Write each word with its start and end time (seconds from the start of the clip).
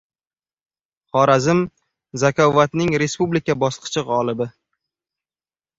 Xorazm– 1.17 1.61
"Zakovat"ning 2.25 2.97
respublika 3.05 3.59
bosqichi 3.67 4.07
g‘olibi 4.11 4.53